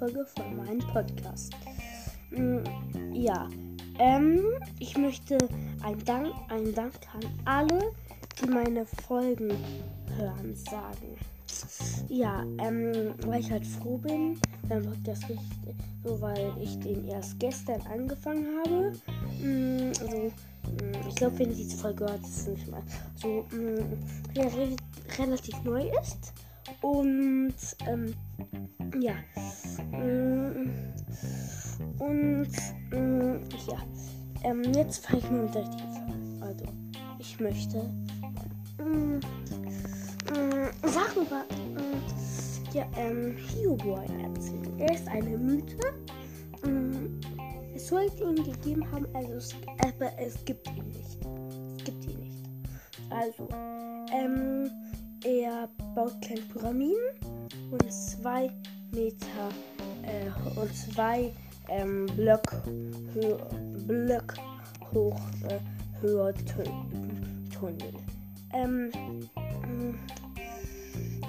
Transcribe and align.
Folge 0.00 0.24
von 0.34 0.56
meinem 0.56 0.78
Podcast. 0.78 1.54
Mm, 2.30 2.64
ja, 3.12 3.48
ähm, 3.98 4.40
ich 4.78 4.96
möchte 4.96 5.36
einen 5.82 6.02
Dank, 6.06 6.32
einen 6.48 6.74
Dank 6.74 6.94
an 7.12 7.20
alle, 7.44 7.92
die 8.40 8.48
meine 8.48 8.86
Folgen 9.06 9.50
hören, 10.16 10.54
sagen. 10.54 11.18
Ja, 12.08 12.44
ähm, 12.60 13.14
weil 13.26 13.40
ich 13.40 13.50
halt 13.50 13.66
froh 13.66 13.98
bin, 13.98 14.40
dann 14.70 14.86
wird 14.86 15.06
das 15.06 15.20
richtig, 15.28 15.76
so 16.02 16.18
weil 16.22 16.50
ich 16.58 16.78
den 16.80 17.06
erst 17.06 17.38
gestern 17.38 17.82
angefangen 17.82 18.46
habe. 18.64 18.92
Also, 20.00 20.32
ich 21.10 21.14
glaube, 21.16 21.38
wenn 21.40 21.50
ihr 21.50 21.56
diese 21.56 21.76
Folge 21.76 22.06
hört, 22.06 22.22
ist 22.22 22.38
es 22.38 22.46
nicht 22.48 22.70
mal 22.70 22.82
so 23.16 23.44
mm, 23.54 23.98
ja, 24.32 24.44
re 24.44 24.76
relativ 25.18 25.62
neu 25.62 25.90
ist. 26.00 26.32
Und 26.82 27.54
ähm, 27.86 28.14
ja. 29.00 29.14
Mm, 29.92 30.70
und 31.98 32.48
mm, 32.90 33.40
ja. 33.68 33.78
Ähm, 34.42 34.62
jetzt 34.74 35.06
fange 35.06 35.18
ich 35.18 35.30
mal 35.30 35.42
mit 35.42 35.54
der 35.54 35.62
richtigen 35.62 36.12
an. 36.12 36.42
Also, 36.42 36.64
ich 37.18 37.38
möchte 37.40 37.82
mm, 38.78 39.16
mm, 39.16 40.88
Sachen 40.88 41.26
über 41.26 41.44
mm, 41.44 42.72
ja, 42.72 42.86
ähm, 42.96 43.36
Hioboy 43.36 44.06
erzählen. 44.22 44.78
Er 44.78 44.94
ist 44.94 45.08
eine 45.08 45.36
Mythe. 45.36 45.76
Mm, 46.64 47.20
es 47.74 47.88
sollte 47.88 48.24
ihn 48.24 48.36
gegeben 48.36 48.90
haben, 48.92 49.06
also 49.14 49.32
es, 49.34 49.54
aber 49.78 50.10
es 50.18 50.42
gibt 50.44 50.66
ihn 50.68 50.88
nicht. 50.88 51.18
Es 51.76 51.84
gibt 51.84 52.04
ihn 52.06 52.20
nicht. 52.20 52.44
Also, 53.10 53.48
ähm, 54.12 54.70
baut 56.00 56.22
kleine 56.22 56.40
Pyramiden 56.42 56.96
und 57.70 57.92
zwei 57.92 58.50
Meter 58.92 59.50
äh, 60.02 60.58
und 60.58 60.74
zwei 60.74 61.30
ähm, 61.68 62.06
Block, 62.16 62.62
hö 63.12 63.36
Block 63.86 64.34
hoch 64.94 65.20
äh, 65.48 65.58
höher 66.00 66.32
Tunnel. 67.52 67.92
Ähm, 68.54 68.90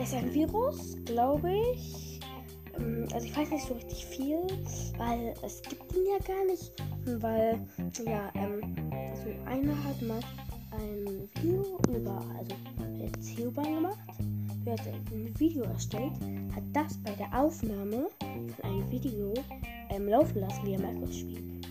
es 0.00 0.08
ist 0.10 0.14
ein 0.14 0.32
Virus, 0.32 0.96
glaube 1.04 1.52
ich. 1.74 2.20
Ähm, 2.78 3.08
also 3.12 3.26
ich 3.26 3.36
weiß 3.36 3.50
nicht 3.50 3.66
so 3.66 3.74
richtig 3.74 4.06
viel, 4.06 4.38
weil 4.98 5.34
es 5.42 5.60
gibt 5.62 5.92
ihn 5.96 6.04
ja 6.06 6.18
gar 6.24 6.44
nicht. 6.44 6.72
Weil, 7.20 7.60
ja, 8.06 8.30
ähm, 8.34 8.60
so 9.16 9.30
einer 9.46 9.84
hat 9.84 10.00
mal 10.02 10.20
ein 10.72 11.28
Video 11.34 11.80
über, 11.88 12.24
also 12.38 12.54
jetzt 12.98 13.34
Theobahn 13.34 13.74
gemacht. 13.74 13.98
Er 14.64 14.72
hat 14.72 14.86
ein 14.86 15.38
Video 15.38 15.64
erstellt, 15.64 16.12
hat 16.54 16.62
das 16.72 16.98
bei 16.98 17.12
der 17.12 17.32
Aufnahme 17.38 18.08
von 18.20 18.64
einem 18.64 18.90
Video 18.90 19.32
ähm, 19.88 20.08
laufen 20.08 20.40
lassen, 20.40 20.66
wie 20.66 20.74
er 20.74 20.80
Minecraft 20.80 21.12
spielt. 21.12 21.66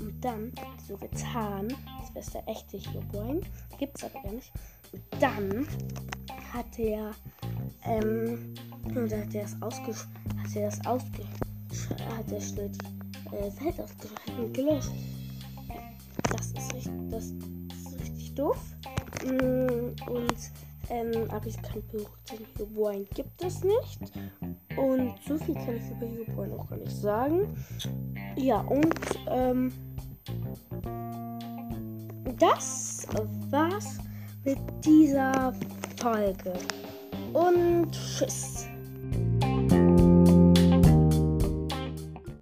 Und 0.00 0.14
dann 0.20 0.52
so 0.86 0.96
getan, 0.96 1.68
als 2.00 2.14
wäre 2.14 2.20
es 2.20 2.30
der 2.30 2.48
echte 2.48 2.78
Herobrine. 2.78 3.40
Gibt 3.78 3.98
es 3.98 4.04
aber 4.04 4.22
gar 4.22 4.32
nicht. 4.32 4.50
Und 4.92 5.02
dann 5.20 5.66
hat 6.52 6.78
er, 6.78 7.12
ähm, 7.84 8.54
und 8.84 9.12
hat 9.12 9.34
er 9.34 9.42
das 9.42 9.60
ausgesch 9.60 10.06
hat 10.38 10.56
er 10.56 10.70
das 10.70 10.86
ausge 10.86 11.24
hat 12.16 12.32
er 12.32 12.40
schnell 12.40 12.70
die 12.70 13.36
äh, 13.36 13.64
Welt 13.64 13.80
ausgeschaltet 13.80 14.38
und 14.38 14.54
gelöscht. 14.54 14.90
Das 16.30 16.46
ist 16.46 16.74
richtig, 16.74 16.92
das 17.10 17.24
ist 17.24 18.00
richtig 18.00 18.34
doof. 18.34 18.58
Mm, 19.24 19.92
und 20.10 20.36
ähm, 20.90 21.30
aber 21.30 21.46
ich 21.46 21.60
kann 21.62 21.82
beurteilen, 21.90 22.46
Herobrine 22.56 23.04
gibt 23.14 23.42
es 23.42 23.62
nicht. 23.62 24.00
Und 24.76 25.14
so 25.26 25.36
viel 25.38 25.54
kann 25.54 25.76
ich 25.76 25.90
über 25.90 26.06
Herobrine 26.06 26.58
auch 26.58 26.68
gar 26.68 26.78
nicht 26.78 26.96
sagen. 26.96 27.54
Ja, 28.36 28.60
und 28.60 28.94
ähm, 29.28 29.72
das 32.38 33.06
war's 33.50 33.98
mit 34.44 34.58
dieser 34.84 35.52
Folge. 36.00 36.52
Und 37.32 37.90
tschüss. 37.90 38.68